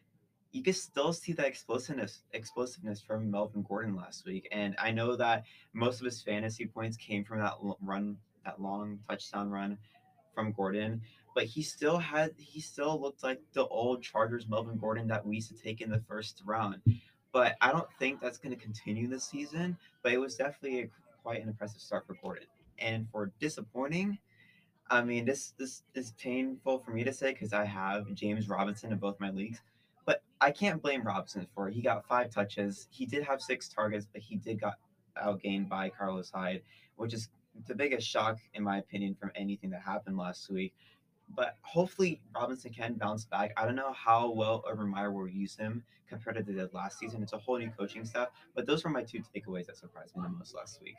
you 0.50 0.62
could 0.62 0.76
still 0.76 1.12
see 1.12 1.32
that 1.32 1.46
explosiveness 1.46 2.24
explosiveness 2.32 3.00
from 3.00 3.30
Melvin 3.30 3.62
Gordon 3.62 3.94
last 3.94 4.26
week. 4.26 4.48
And 4.52 4.74
I 4.78 4.90
know 4.90 5.16
that 5.16 5.44
most 5.72 6.00
of 6.00 6.04
his 6.04 6.20
fantasy 6.22 6.66
points 6.66 6.96
came 6.96 7.24
from 7.24 7.38
that 7.38 7.54
run, 7.80 8.16
that 8.44 8.60
long 8.60 8.98
touchdown 9.08 9.48
run 9.48 9.78
from 10.34 10.52
Gordon 10.52 11.00
but 11.34 11.44
he 11.44 11.62
still 11.62 11.98
had 11.98 12.32
he 12.36 12.60
still 12.60 13.00
looked 13.00 13.22
like 13.22 13.40
the 13.52 13.66
old 13.66 14.02
Chargers 14.02 14.48
Melvin 14.48 14.76
Gordon 14.76 15.08
that 15.08 15.24
we 15.24 15.36
used 15.36 15.48
to 15.48 15.62
take 15.62 15.80
in 15.80 15.90
the 15.90 16.02
first 16.08 16.42
round. 16.44 16.80
But 17.32 17.56
I 17.60 17.72
don't 17.72 17.88
think 17.98 18.20
that's 18.20 18.38
going 18.38 18.54
to 18.54 18.60
continue 18.60 19.08
this 19.08 19.24
season. 19.24 19.76
But 20.02 20.12
it 20.12 20.18
was 20.18 20.36
definitely 20.36 20.82
a, 20.82 20.88
quite 21.22 21.42
an 21.42 21.48
impressive 21.48 21.80
start 21.80 22.06
for 22.06 22.16
Gordon. 22.22 22.44
And 22.78 23.06
for 23.10 23.32
disappointing, 23.40 24.18
I 24.90 25.02
mean 25.02 25.24
this 25.24 25.54
this 25.58 25.82
is 25.94 26.12
painful 26.12 26.80
for 26.80 26.90
me 26.90 27.04
to 27.04 27.12
say 27.12 27.32
because 27.32 27.52
I 27.52 27.64
have 27.64 28.12
James 28.14 28.48
Robinson 28.48 28.92
in 28.92 28.98
both 28.98 29.18
my 29.20 29.30
leagues. 29.30 29.60
But 30.04 30.22
I 30.40 30.50
can't 30.50 30.82
blame 30.82 31.02
Robinson 31.02 31.46
for 31.54 31.68
it. 31.68 31.74
He 31.74 31.80
got 31.80 32.06
five 32.06 32.30
touches. 32.30 32.88
He 32.90 33.06
did 33.06 33.22
have 33.22 33.40
six 33.40 33.68
targets, 33.68 34.06
but 34.12 34.20
he 34.20 34.36
did 34.36 34.60
got 34.60 34.74
outgained 35.22 35.68
by 35.68 35.90
Carlos 35.90 36.30
Hyde, 36.34 36.62
which 36.96 37.14
is 37.14 37.28
the 37.66 37.74
biggest 37.74 38.08
shock 38.08 38.38
in 38.54 38.62
my 38.62 38.78
opinion 38.78 39.14
from 39.14 39.30
anything 39.34 39.70
that 39.70 39.82
happened 39.82 40.16
last 40.16 40.50
week 40.50 40.74
but 41.34 41.56
hopefully 41.62 42.20
Robinson 42.34 42.72
can 42.72 42.94
bounce 42.94 43.24
back. 43.24 43.52
I 43.56 43.64
don't 43.66 43.76
know 43.76 43.92
how 43.92 44.30
well 44.30 44.64
Urban 44.68 44.88
Meyer 44.88 45.12
will 45.12 45.28
use 45.28 45.56
him 45.56 45.82
compared 46.08 46.44
to 46.44 46.52
the 46.52 46.70
last 46.72 46.98
season. 46.98 47.22
It's 47.22 47.32
a 47.32 47.38
whole 47.38 47.58
new 47.58 47.70
coaching 47.70 48.04
staff, 48.04 48.28
but 48.54 48.66
those 48.66 48.84
were 48.84 48.90
my 48.90 49.02
two 49.02 49.22
takeaways 49.34 49.66
that 49.66 49.76
surprised 49.76 50.16
me 50.16 50.22
the 50.22 50.28
most 50.30 50.54
last 50.54 50.80
week. 50.82 50.96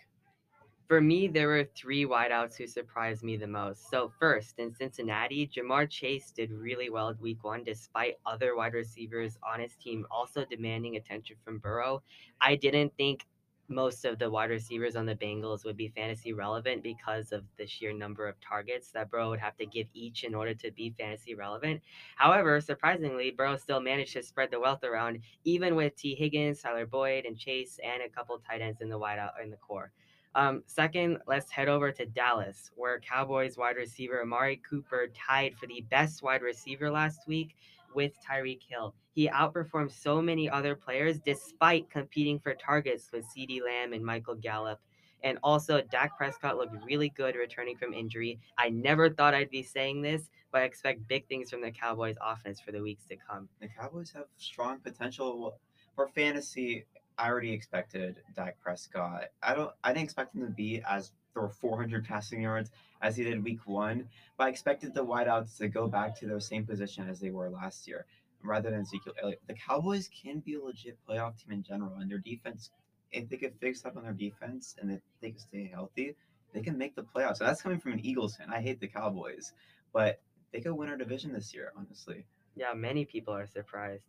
For 0.87 0.99
me, 0.99 1.27
there 1.27 1.47
were 1.47 1.63
three 1.63 2.05
wideouts 2.05 2.57
who 2.57 2.67
surprised 2.67 3.23
me 3.23 3.37
the 3.37 3.47
most. 3.47 3.89
So, 3.89 4.11
first, 4.19 4.59
in 4.59 4.73
Cincinnati, 4.73 5.47
Ja'Marr 5.47 5.89
Chase 5.89 6.31
did 6.31 6.51
really 6.51 6.89
well 6.89 7.09
at 7.09 7.21
week 7.21 7.43
one, 7.43 7.63
despite 7.63 8.15
other 8.25 8.55
wide 8.55 8.73
receivers 8.73 9.37
on 9.43 9.61
his 9.61 9.75
team 9.77 10.05
also 10.11 10.43
demanding 10.45 10.97
attention 10.97 11.37
from 11.43 11.59
Burrow. 11.59 12.03
I 12.41 12.55
didn't 12.57 12.93
think 12.97 13.25
most 13.67 14.05
of 14.05 14.19
the 14.19 14.29
wide 14.29 14.49
receivers 14.49 14.95
on 14.95 15.05
the 15.05 15.15
Bengals 15.15 15.63
would 15.65 15.77
be 15.77 15.87
fantasy 15.89 16.33
relevant 16.33 16.83
because 16.83 17.31
of 17.31 17.43
the 17.57 17.65
sheer 17.65 17.93
number 17.93 18.27
of 18.27 18.39
targets 18.41 18.91
that 18.91 19.09
Burrow 19.09 19.29
would 19.29 19.39
have 19.39 19.57
to 19.57 19.65
give 19.65 19.87
each 19.93 20.23
in 20.23 20.35
order 20.35 20.53
to 20.53 20.71
be 20.71 20.93
fantasy 20.97 21.35
relevant. 21.35 21.81
However, 22.15 22.59
surprisingly, 22.59 23.31
Burrow 23.31 23.57
still 23.57 23.79
managed 23.79 24.13
to 24.13 24.23
spread 24.23 24.51
the 24.51 24.59
wealth 24.59 24.83
around, 24.83 25.19
even 25.43 25.75
with 25.75 25.95
Tee 25.95 26.15
Higgins, 26.15 26.61
Tyler 26.61 26.85
Boyd, 26.85 27.25
and 27.25 27.37
Chase, 27.37 27.79
and 27.83 28.01
a 28.03 28.09
couple 28.09 28.37
tight 28.39 28.61
ends 28.61 28.81
in 28.81 28.89
the 28.89 28.99
wideout 28.99 29.41
in 29.41 29.49
the 29.49 29.57
core. 29.57 29.91
Um, 30.35 30.63
second, 30.65 31.19
let's 31.27 31.51
head 31.51 31.69
over 31.69 31.91
to 31.91 32.05
Dallas, 32.07 32.71
where 32.75 32.99
Cowboys 32.99 33.55
wide 33.55 33.75
receiver 33.75 34.21
Amari 34.21 34.61
Cooper 34.67 35.07
tied 35.13 35.55
for 35.55 35.67
the 35.67 35.85
best 35.89 36.23
wide 36.23 36.41
receiver 36.41 36.89
last 36.89 37.27
week 37.27 37.55
with 37.95 38.13
Tyreek 38.21 38.61
Hill. 38.67 38.93
He 39.11 39.29
outperformed 39.29 39.91
so 39.91 40.21
many 40.21 40.49
other 40.49 40.75
players 40.75 41.19
despite 41.19 41.89
competing 41.89 42.39
for 42.39 42.53
targets 42.55 43.11
with 43.11 43.25
CeeDee 43.25 43.63
Lamb 43.63 43.93
and 43.93 44.03
Michael 44.03 44.35
Gallup. 44.35 44.79
And 45.23 45.37
also, 45.41 45.81
Dak 45.81 46.17
Prescott 46.17 46.57
looked 46.57 46.75
really 46.85 47.09
good 47.09 47.35
returning 47.35 47.77
from 47.77 47.93
injury. 47.93 48.39
I 48.57 48.69
never 48.69 49.09
thought 49.09 49.33
I'd 49.33 49.49
be 49.49 49.63
saying 49.63 50.01
this, 50.01 50.29
but 50.51 50.61
I 50.61 50.65
expect 50.65 51.07
big 51.07 51.27
things 51.27 51.49
from 51.49 51.61
the 51.61 51.71
Cowboys 51.71 52.17
offense 52.21 52.59
for 52.59 52.71
the 52.73 52.81
weeks 52.81 53.05
to 53.05 53.15
come. 53.15 53.47
The 53.61 53.69
Cowboys 53.69 54.11
have 54.11 54.25
strong 54.37 54.79
potential 54.79 55.57
for 55.95 56.09
fantasy. 56.09 56.85
I 57.17 57.29
already 57.29 57.53
expected 57.53 58.17
Dak 58.35 58.59
Prescott. 58.59 59.25
I 59.41 59.53
don't. 59.53 59.71
I 59.83 59.93
didn't 59.93 60.05
expect 60.05 60.35
him 60.35 60.41
to 60.41 60.51
be 60.51 60.81
as 60.89 61.11
throw 61.33 61.47
400 61.47 62.05
passing 62.05 62.41
yards 62.41 62.71
as 63.03 63.17
he 63.17 63.23
did 63.25 63.43
week 63.43 63.59
one, 63.65 64.07
but 64.37 64.45
I 64.45 64.49
expected 64.49 64.93
the 64.93 65.05
wideouts 65.05 65.57
to 65.57 65.67
go 65.67 65.87
back 65.87 66.17
to 66.19 66.25
their 66.25 66.39
same 66.39 66.65
position 66.65 67.07
as 67.07 67.19
they 67.19 67.29
were 67.29 67.49
last 67.49 67.87
year, 67.87 68.05
rather 68.41 68.71
than 68.71 68.81
Ezekiel 68.81 69.13
Elliott. 69.21 69.41
The 69.47 69.53
Cowboys 69.53 70.09
can 70.09 70.39
be 70.39 70.55
a 70.55 70.61
legit 70.61 70.97
playoff 71.07 71.37
team 71.37 71.51
in 71.51 71.63
general, 71.63 71.97
and 71.97 72.09
their 72.09 72.17
defense, 72.17 72.71
if 73.11 73.29
they 73.29 73.37
could 73.37 73.53
fix 73.59 73.85
up 73.85 73.97
on 73.97 74.03
their 74.03 74.13
defense 74.13 74.75
and 74.81 74.89
if 74.89 75.01
they 75.21 75.31
can 75.31 75.39
stay 75.39 75.69
healthy, 75.71 76.15
they 76.53 76.61
can 76.61 76.77
make 76.77 76.95
the 76.95 77.03
playoffs. 77.03 77.37
So 77.37 77.45
that's 77.45 77.61
coming 77.61 77.79
from 77.79 77.91
an 77.93 78.05
Eagles 78.05 78.37
fan. 78.37 78.47
I 78.51 78.61
hate 78.61 78.79
the 78.79 78.87
Cowboys, 78.87 79.53
but 79.91 80.21
they 80.53 80.61
could 80.61 80.73
win 80.73 80.89
our 80.89 80.97
division 80.97 81.33
this 81.33 81.53
year, 81.53 81.73
honestly. 81.77 82.25
Yeah, 82.55 82.73
many 82.73 83.03
people 83.05 83.33
are 83.33 83.47
surprised. 83.47 84.03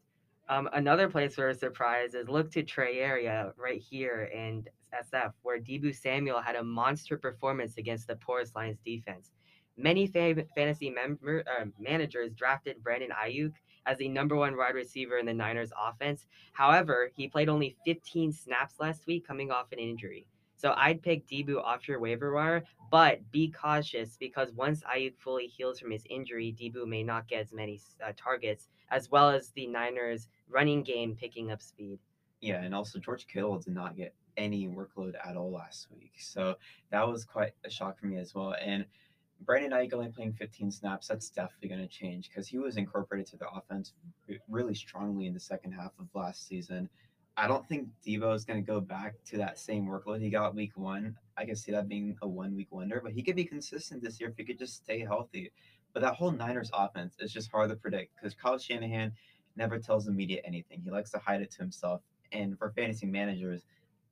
Um, 0.49 0.69
another 0.75 1.09
place 1.09 1.35
for 1.35 1.49
a 1.49 1.55
surprise 1.55 2.15
is 2.15 2.29
look 2.29 2.51
to 2.53 2.63
Trey 2.63 2.99
Area 2.99 3.53
right 3.57 3.81
here 3.81 4.31
in 4.35 4.65
SF, 4.95 5.33
where 5.43 5.59
Deebo 5.59 5.95
Samuel 5.95 6.41
had 6.41 6.57
a 6.57 6.63
monster 6.63 7.17
performance 7.17 7.79
against 7.79 8.07
the 8.07 8.17
porous 8.17 8.55
Lions 8.55 8.79
defense. 8.85 9.33
Many 9.77 10.07
fa- 10.07 10.47
fantasy 10.55 10.95
uh, 10.97 11.65
managers 11.79 12.33
drafted 12.35 12.83
Brandon 12.83 13.11
Aiyuk 13.11 13.53
as 13.87 13.99
the 13.99 14.09
number 14.09 14.37
one 14.37 14.57
wide 14.57 14.75
receiver 14.75 15.19
in 15.19 15.27
the 15.27 15.35
Niners 15.35 15.73
offense. 15.79 16.27
However, 16.53 17.11
he 17.17 17.27
played 17.27 17.49
only 17.49 17.77
15 17.85 18.33
snaps 18.33 18.75
last 18.79 19.07
week 19.07 19.27
coming 19.27 19.51
off 19.51 19.73
an 19.73 19.79
injury. 19.79 20.27
So 20.57 20.75
I'd 20.77 21.03
pick 21.03 21.27
Deebo 21.27 21.63
off 21.63 21.89
your 21.89 22.01
waiver 22.01 22.33
wire, 22.33 22.65
but 22.91 23.21
be 23.31 23.51
cautious 23.51 24.17
because 24.19 24.53
once 24.53 24.83
Aiyuk 24.85 25.19
fully 25.19 25.47
heals 25.47 25.81
from 25.81 25.91
his 25.91 26.05
injury, 26.09 26.55
Deebo 26.59 26.87
may 26.87 27.03
not 27.03 27.29
get 27.29 27.41
as 27.43 27.53
many 27.53 27.81
uh, 28.05 28.13
targets, 28.17 28.69
as 28.91 29.11
well 29.11 29.31
as 29.31 29.51
the 29.51 29.67
Niners' 29.67 30.29
running 30.49 30.83
game 30.83 31.17
picking 31.17 31.51
up 31.51 31.61
speed. 31.61 31.99
Yeah, 32.41 32.63
and 32.63 32.75
also 32.75 32.99
George 32.99 33.27
Kittle 33.27 33.59
did 33.59 33.75
not 33.75 33.97
get 33.97 34.15
any 34.37 34.69
workload 34.69 35.15
at 35.25 35.37
all 35.37 35.51
last 35.51 35.89
week, 35.91 36.13
so 36.19 36.57
that 36.91 37.07
was 37.07 37.25
quite 37.25 37.53
a 37.65 37.71
shock 37.71 37.99
for 37.99 38.07
me 38.07 38.19
as 38.19 38.35
well. 38.35 38.55
And 38.61 38.85
Brandon 39.41 39.73
Aiyuk 39.73 39.93
only 39.93 40.09
playing 40.09 40.33
15 40.35 40.71
snaps, 40.71 41.09
that's 41.09 41.31
definitely 41.31 41.69
going 41.69 41.81
to 41.81 41.89
change 41.89 42.29
because 42.29 42.47
he 42.47 42.59
was 42.59 42.77
incorporated 42.77 43.27
to 43.29 43.37
the 43.37 43.49
offense 43.49 43.93
really 44.49 44.75
strongly 44.75 45.27
in 45.27 45.35
the 45.35 45.41
second 45.41 45.73
half 45.73 45.93
of 45.99 46.07
last 46.15 46.47
season. 46.47 46.89
I 47.37 47.49
don't 47.49 47.67
think 47.69 47.89
Deebo 48.07 48.35
is 48.35 48.45
going 48.45 48.65
to 48.65 48.67
go 48.67 48.81
back 48.81 49.15
to 49.27 49.39
that 49.39 49.59
same 49.59 49.87
workload 49.87 50.21
he 50.21 50.31
got 50.31 50.55
week 50.55 50.77
one. 50.77 51.17
I 51.37 51.45
can 51.45 51.57
see 51.57 51.73
that 51.73 51.89
being 51.89 52.17
a 52.23 52.29
one 52.29 52.55
week 52.55 52.69
wonder, 52.71 53.01
but 53.03 53.13
he 53.13 53.23
could 53.23 53.35
be 53.35 53.45
consistent 53.45 54.03
this 54.03 54.21
year 54.21 54.31
if 54.31 54.37
he 54.37 54.45
could 54.45 54.59
just 54.59 54.77
stay 54.77 55.01
healthy. 55.01 55.51
But 55.93 56.03
that 56.03 56.15
whole 56.15 56.31
Niners 56.31 56.71
offense 56.73 57.17
is 57.19 57.33
just 57.33 57.51
hard 57.51 57.71
to 57.71 57.77
predict 57.77 58.15
because 58.15 58.35
Kyle 58.35 58.59
Shanahan 58.59 59.13
never 59.57 59.79
tells 59.79 60.05
the 60.05 60.13
media 60.13 60.41
anything. 60.45 60.81
He 60.83 60.91
likes 60.91 61.11
to 61.11 61.19
hide 61.19 61.41
it 61.41 61.51
to 61.53 61.59
himself. 61.59 62.03
And 62.33 62.57
for 62.59 62.71
fantasy 62.71 63.07
managers, 63.07 63.63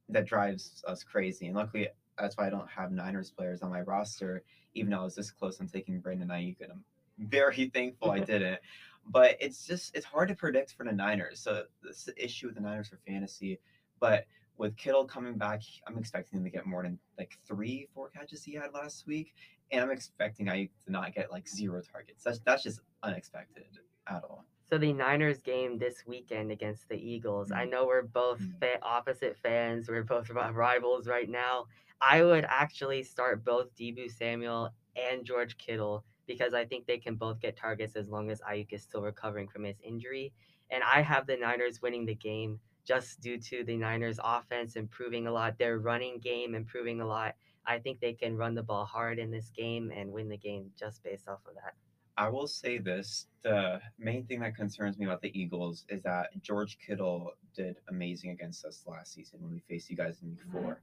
that 0.08 0.26
drives 0.26 0.82
us 0.86 1.04
crazy. 1.04 1.46
And 1.46 1.56
luckily, 1.56 1.88
that's 2.18 2.36
why 2.36 2.46
I 2.46 2.50
don't 2.50 2.68
have 2.68 2.92
Niners 2.92 3.30
players 3.30 3.62
on 3.62 3.70
my 3.70 3.80
roster, 3.82 4.42
even 4.74 4.90
though 4.90 5.00
I 5.00 5.04
was 5.04 5.14
this 5.14 5.30
close 5.30 5.60
on 5.60 5.68
taking 5.68 6.00
Brandon 6.00 6.28
Aiyuk, 6.28 6.60
and 6.60 6.72
I'm 6.72 6.84
very 7.18 7.70
thankful 7.74 8.10
I 8.10 8.18
didn't. 8.20 8.60
But 9.08 9.36
it's 9.40 9.66
just 9.66 9.94
it's 9.96 10.06
hard 10.06 10.28
to 10.28 10.34
predict 10.34 10.74
for 10.74 10.84
the 10.84 10.92
Niners. 10.92 11.40
So 11.40 11.64
this 11.82 12.04
the 12.04 12.24
issue 12.24 12.46
with 12.46 12.56
the 12.56 12.62
Niners 12.62 12.88
for 12.88 12.98
fantasy. 13.06 13.60
But 14.00 14.26
with 14.58 14.76
Kittle 14.76 15.04
coming 15.04 15.34
back, 15.34 15.62
I'm 15.86 15.98
expecting 15.98 16.38
him 16.38 16.44
to 16.44 16.50
get 16.50 16.66
more 16.66 16.82
than 16.82 16.98
like 17.18 17.38
three, 17.46 17.88
four 17.94 18.10
catches 18.10 18.44
he 18.44 18.54
had 18.54 18.72
last 18.72 19.06
week, 19.06 19.34
and 19.70 19.82
I'm 19.82 19.90
expecting 19.90 20.48
I 20.48 20.68
to 20.84 20.92
not 20.92 21.14
get 21.14 21.32
like 21.32 21.48
zero 21.48 21.80
targets. 21.80 22.24
That's 22.24 22.38
that's 22.40 22.62
just 22.62 22.80
unexpected 23.02 23.66
at 24.06 24.22
all. 24.24 24.44
So 24.70 24.78
the 24.78 24.92
Niners 24.92 25.42
game 25.42 25.78
this 25.78 26.04
weekend 26.06 26.50
against 26.50 26.88
the 26.88 26.96
Eagles. 26.96 27.52
I 27.52 27.66
know 27.66 27.86
we're 27.86 28.02
both 28.02 28.40
mm-hmm. 28.40 28.58
fa- 28.58 28.82
opposite 28.82 29.36
fans. 29.36 29.88
We're 29.88 30.02
both 30.02 30.30
about 30.30 30.54
rivals 30.54 31.06
right 31.06 31.28
now. 31.28 31.66
I 32.00 32.22
would 32.22 32.46
actually 32.48 33.02
start 33.02 33.44
both 33.44 33.74
Deebo 33.76 34.10
Samuel 34.10 34.70
and 34.96 35.24
George 35.24 35.58
Kittle 35.58 36.04
because 36.32 36.54
I 36.54 36.64
think 36.64 36.86
they 36.86 36.98
can 36.98 37.16
both 37.16 37.40
get 37.40 37.56
targets 37.56 37.94
as 37.94 38.08
long 38.08 38.30
as 38.30 38.40
Aiyuk 38.40 38.72
is 38.72 38.82
still 38.82 39.02
recovering 39.02 39.48
from 39.48 39.64
his 39.64 39.76
injury. 39.84 40.32
And 40.70 40.82
I 40.82 41.02
have 41.02 41.26
the 41.26 41.36
Niners 41.36 41.82
winning 41.82 42.06
the 42.06 42.14
game 42.14 42.58
just 42.86 43.20
due 43.20 43.38
to 43.38 43.64
the 43.64 43.76
Niners 43.76 44.18
offense 44.22 44.76
improving 44.76 45.26
a 45.26 45.32
lot, 45.32 45.58
their 45.58 45.78
running 45.78 46.18
game 46.18 46.54
improving 46.54 47.00
a 47.00 47.06
lot. 47.06 47.34
I 47.66 47.78
think 47.78 48.00
they 48.00 48.14
can 48.14 48.36
run 48.36 48.54
the 48.54 48.62
ball 48.62 48.84
hard 48.84 49.18
in 49.18 49.30
this 49.30 49.50
game 49.50 49.92
and 49.94 50.10
win 50.10 50.28
the 50.28 50.36
game 50.36 50.70
just 50.78 51.02
based 51.04 51.28
off 51.28 51.40
of 51.46 51.54
that. 51.54 51.74
I 52.16 52.28
will 52.28 52.46
say 52.46 52.78
this 52.78 53.26
the 53.42 53.80
main 53.98 54.26
thing 54.26 54.40
that 54.40 54.56
concerns 54.56 54.98
me 54.98 55.06
about 55.06 55.22
the 55.22 55.38
Eagles 55.38 55.84
is 55.88 56.02
that 56.02 56.30
George 56.42 56.78
Kittle 56.84 57.32
did 57.54 57.76
amazing 57.88 58.30
against 58.30 58.64
us 58.64 58.82
last 58.86 59.14
season 59.14 59.40
when 59.40 59.52
we 59.52 59.60
faced 59.68 59.90
you 59.90 59.96
guys 59.96 60.18
in 60.22 60.30
week 60.30 60.40
mm-hmm. 60.40 60.64
four. 60.64 60.82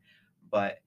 But 0.51 0.79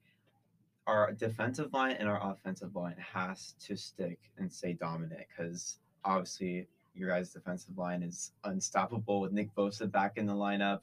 our 0.87 1.11
defensive 1.13 1.73
line 1.73 1.95
and 1.99 2.09
our 2.09 2.31
offensive 2.31 2.75
line 2.75 2.95
has 2.97 3.55
to 3.65 3.75
stick 3.75 4.19
and 4.37 4.51
stay 4.51 4.73
dominant 4.73 5.21
because 5.29 5.77
obviously 6.03 6.67
your 6.93 7.09
guys' 7.09 7.29
defensive 7.29 7.77
line 7.77 8.03
is 8.03 8.31
unstoppable 8.43 9.21
with 9.21 9.31
Nick 9.31 9.53
Bosa 9.55 9.89
back 9.89 10.17
in 10.17 10.25
the 10.25 10.33
lineup. 10.33 10.81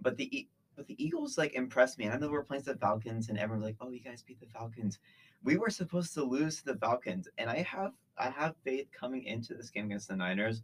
But 0.00 0.16
the 0.16 0.46
but 0.76 0.86
the 0.86 1.04
Eagles 1.04 1.36
like 1.36 1.54
impressed 1.54 1.98
me. 1.98 2.04
And 2.04 2.14
I 2.14 2.18
know 2.18 2.30
we're 2.30 2.44
playing 2.44 2.62
the 2.62 2.76
Falcons, 2.76 3.28
and 3.28 3.38
everyone's 3.38 3.64
like, 3.64 3.76
"Oh, 3.80 3.90
you 3.90 4.00
guys 4.00 4.22
beat 4.22 4.38
the 4.40 4.46
Falcons." 4.46 5.00
We 5.42 5.56
were 5.56 5.70
supposed 5.70 6.14
to 6.14 6.22
lose 6.22 6.58
to 6.58 6.66
the 6.66 6.76
Falcons, 6.76 7.28
and 7.36 7.50
I 7.50 7.62
have 7.62 7.92
I 8.16 8.30
have 8.30 8.54
faith 8.64 8.86
coming 8.92 9.24
into 9.24 9.54
this 9.54 9.70
game 9.70 9.86
against 9.86 10.08
the 10.08 10.16
Niners. 10.16 10.62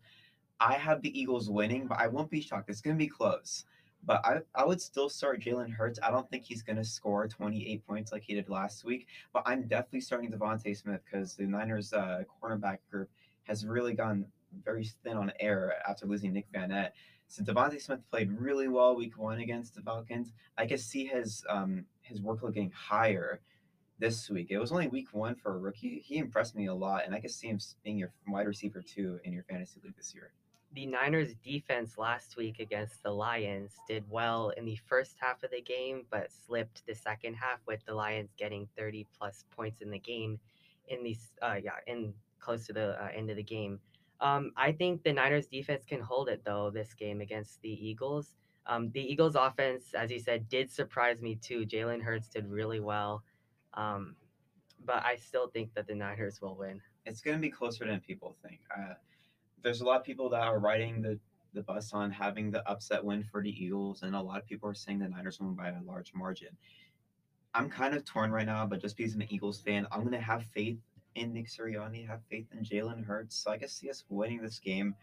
I 0.61 0.75
have 0.75 1.03
the 1.03 1.19
Eagles 1.19 1.51
winning, 1.51 1.87
but 1.87 1.99
I 1.99 2.07
won't 2.07 2.31
be 2.31 2.41
shocked. 2.41 2.71
It's 2.71 2.81
going 2.81 2.97
to 2.97 3.05
be 3.05 3.09
close. 3.09 3.65
But 4.07 4.25
I, 4.25 4.41
I 4.55 4.65
would 4.65 4.81
still 4.81 5.09
start 5.09 5.41
Jalen 5.41 5.73
Hurts. 5.73 5.99
I 6.03 6.11
don't 6.11 6.29
think 6.31 6.45
he's 6.45 6.63
going 6.63 6.77
to 6.77 6.85
score 6.85 7.27
28 7.27 7.87
points 7.87 8.13
like 8.13 8.23
he 8.23 8.35
did 8.35 8.49
last 8.49 8.85
week, 8.85 9.07
but 9.33 9.43
I'm 9.47 9.63
definitely 9.63 10.03
starting 10.03 10.31
DeVonta 10.31 10.77
Smith 10.77 11.01
because 11.05 11.35
the 11.35 11.47
Niners' 11.47 11.93
uh, 11.93 12.23
cornerback 12.43 12.79
group 12.91 13.09
has 13.45 13.65
really 13.67 13.95
gone 13.95 14.27
very 14.65 14.85
thin 15.03 15.17
on 15.17 15.33
air 15.41 15.75
after 15.89 16.07
losing 16.07 16.33
Nick 16.33 16.51
Vannett. 16.53 16.91
So 17.29 17.43
DeVonta 17.43 17.81
Smith 17.81 18.01
played 18.11 18.31
really 18.33 18.69
well 18.69 18.95
week 18.95 19.19
one 19.19 19.41
against 19.41 19.75
the 19.75 19.83
Falcons. 19.83 20.33
I 20.59 20.67
can 20.67 20.79
see 20.79 21.07
his 21.07 21.45
um, 21.49 21.87
his 22.03 22.21
workload 22.21 22.55
getting 22.55 22.71
higher 22.71 23.41
this 23.99 24.29
week. 24.29 24.49
It 24.51 24.59
was 24.59 24.73
only 24.73 24.89
week 24.89 25.09
one 25.13 25.35
for 25.35 25.55
a 25.55 25.59
rookie. 25.59 26.03
He 26.05 26.19
impressed 26.19 26.55
me 26.55 26.67
a 26.67 26.75
lot, 26.75 27.05
and 27.07 27.15
I 27.15 27.21
can 27.21 27.31
see 27.31 27.49
him 27.49 27.59
being 27.83 27.99
your 27.99 28.13
wide 28.29 28.47
receiver 28.47 28.83
two 28.83 29.19
in 29.25 29.33
your 29.33 29.45
fantasy 29.45 29.81
league 29.83 29.97
this 29.97 30.15
year. 30.15 30.33
The 30.75 30.87
Niners' 30.87 31.35
defense 31.45 31.99
last 31.99 32.37
week 32.37 32.59
against 32.59 33.03
the 33.05 33.13
Lions 33.13 33.77
did 33.87 34.03
well 34.11 34.51
in 34.57 34.65
the 34.65 34.75
first 34.75 35.15
half 35.21 35.45
of 35.45 35.53
the 35.53 35.61
game, 35.61 36.05
but 36.11 36.33
slipped 36.33 36.85
the 36.85 36.95
second 36.97 37.35
half 37.35 37.61
with 37.67 37.85
the 37.87 37.95
Lions 37.95 38.31
getting 38.37 38.67
30 38.77 39.07
plus 39.17 39.45
points 39.57 39.83
in 39.83 39.91
the 39.91 40.01
game. 40.01 40.41
In 40.89 41.05
these, 41.05 41.31
uh, 41.41 41.57
yeah, 41.63 41.77
in 41.87 42.13
close 42.41 42.67
to 42.67 42.73
the 42.73 43.01
uh, 43.03 43.09
end 43.15 43.31
of 43.31 43.37
the 43.37 43.43
game. 43.43 43.79
Um, 44.21 44.53
I 44.57 44.73
think 44.73 45.03
the 45.03 45.13
Niners 45.13 45.47
defense 45.47 45.85
can 45.85 46.01
hold 46.01 46.29
it 46.29 46.43
though 46.45 46.71
this 46.71 46.93
game 46.93 47.21
against 47.21 47.63
the 47.63 47.71
Eagles. 47.71 48.35
Um, 48.67 48.91
the 48.91 49.01
Eagles 49.01 49.37
offense, 49.37 49.95
as 49.95 50.11
you 50.11 50.19
said, 50.19 50.49
did 50.49 50.71
surprise 50.71 51.21
me 51.21 51.37
too. 51.37 51.67
Jalen 51.67 52.03
Hurts 52.03 52.29
did 52.29 52.47
really 52.47 52.81
well, 52.81 53.23
um, 53.75 54.17
but 54.85 55.05
I 55.05 55.17
still 55.17 55.49
think 55.49 55.73
that 55.75 55.87
the 55.87 55.95
Niners 55.95 56.41
will 56.41 56.57
win. 56.57 56.81
It's 57.07 57.21
going 57.21 57.37
to 57.37 57.41
be 57.41 57.51
closer 57.51 57.87
than 57.87 58.01
people 58.01 58.37
think. 58.43 58.61
Uh, 58.77 58.95
there's 59.65 59.81
a 59.81 59.85
lot 59.85 59.99
of 59.99 60.05
people 60.05 60.29
that 60.31 60.43
are 60.43 60.59
riding 60.59 61.03
the 61.03 61.19
the 61.55 61.63
bus 61.63 61.93
on 61.93 62.11
having 62.11 62.51
the 62.51 62.69
upset 62.69 63.05
win 63.05 63.23
for 63.23 63.41
the 63.41 63.65
Eagles, 63.65 64.03
and 64.03 64.17
a 64.17 64.21
lot 64.21 64.39
of 64.39 64.47
people 64.47 64.69
are 64.69 64.75
saying 64.75 64.99
the 64.99 65.09
Niners 65.09 65.39
win 65.41 65.55
by 65.55 65.69
a 65.69 65.83
large 65.87 66.13
margin. 66.13 66.49
I'm 67.55 67.71
kind 67.71 67.95
of 67.95 68.05
torn 68.05 68.33
right 68.33 68.47
now, 68.47 68.67
but 68.67 68.81
just 68.81 68.97
because 68.97 69.15
I'm 69.15 69.21
an 69.21 69.33
Eagles 69.33 69.61
fan, 69.61 69.87
I'm 69.93 70.03
gonna 70.03 70.21
have 70.21 70.45
faith 70.47 70.79
in 71.15 71.33
Nick 71.33 71.47
Sirianni, 71.47 72.07
have 72.09 72.23
faith 72.29 72.47
in 72.53 72.65
Jalen 72.65 73.05
Hurts. 73.05 73.37
So 73.37 73.53
I 73.53 73.59
can 73.59 73.69
see 73.69 73.89
us 73.89 74.05
winning 74.09 74.43
this 74.43 74.59
game. 74.59 74.95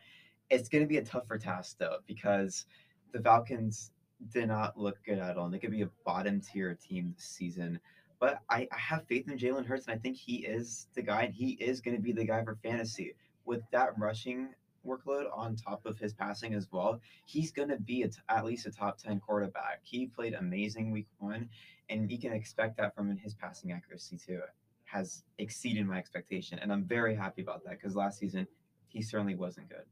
It's 0.49 0.67
to 0.67 0.85
be 0.85 0.97
a 0.97 1.03
tougher 1.03 1.37
task 1.37 1.77
though 1.79 1.99
because 2.05 2.65
the 3.13 3.21
Falcons 3.21 3.91
did 4.29 4.47
not 4.47 4.77
look 4.77 4.97
good 5.05 5.19
at 5.19 5.37
all. 5.37 5.45
And 5.45 5.53
they 5.53 5.59
could 5.59 5.71
be 5.71 5.81
a 5.81 5.89
bottom 6.05 6.41
tier 6.41 6.77
team 6.81 7.13
this 7.15 7.25
season. 7.25 7.79
But 8.19 8.39
I, 8.49 8.67
I 8.71 8.77
have 8.77 9.07
faith 9.07 9.27
in 9.27 9.37
Jalen 9.37 9.65
Hurts, 9.65 9.87
and 9.87 9.95
I 9.95 9.97
think 9.97 10.15
he 10.15 10.45
is 10.45 10.87
the 10.93 11.01
guy, 11.01 11.23
and 11.23 11.33
he 11.33 11.53
is 11.53 11.81
going 11.81 11.97
to 11.97 12.03
be 12.03 12.11
the 12.11 12.23
guy 12.23 12.43
for 12.43 12.55
fantasy. 12.61 13.15
With 13.45 13.61
that 13.71 13.97
rushing 13.97 14.49
workload 14.85 15.25
on 15.33 15.55
top 15.55 15.85
of 15.85 15.97
his 15.97 16.13
passing 16.13 16.53
as 16.53 16.67
well, 16.71 16.99
he's 17.25 17.51
going 17.51 17.69
to 17.69 17.77
be 17.77 18.05
at 18.29 18.45
least 18.45 18.65
a 18.65 18.71
top 18.71 18.97
10 18.97 19.19
quarterback. 19.19 19.79
He 19.83 20.07
played 20.07 20.33
amazing 20.33 20.91
week 20.91 21.07
one, 21.19 21.49
and 21.89 22.11
you 22.11 22.19
can 22.19 22.33
expect 22.33 22.77
that 22.77 22.95
from 22.95 23.15
his 23.17 23.33
passing 23.33 23.71
accuracy 23.71 24.17
too 24.17 24.41
has 24.85 25.23
exceeded 25.37 25.85
my 25.85 25.97
expectation. 25.97 26.59
And 26.59 26.71
I'm 26.71 26.83
very 26.83 27.15
happy 27.15 27.41
about 27.41 27.63
that 27.63 27.79
because 27.79 27.95
last 27.95 28.19
season 28.19 28.45
he 28.89 29.01
certainly 29.01 29.35
wasn't 29.35 29.69
good. 29.69 29.85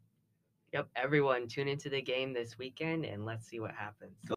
Yep, 0.74 0.90
everyone 0.96 1.48
tune 1.48 1.68
into 1.68 1.90
the 1.90 2.02
game 2.02 2.34
this 2.34 2.58
weekend 2.58 3.06
and 3.06 3.26
let's 3.26 3.48
see 3.48 3.60
what 3.60 3.72
happens. 3.72 4.20